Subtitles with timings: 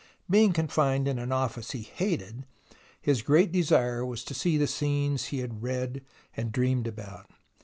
[0.27, 2.47] Being confined in an office he hated,
[2.99, 6.03] his great desire was to see the scenes he had read
[6.35, 7.29] and dreamed about.